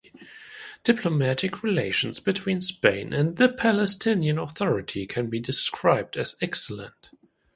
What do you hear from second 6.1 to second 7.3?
as excellent.